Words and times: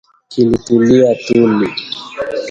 Kilitulia 0.31 1.09
tuli 1.27 1.67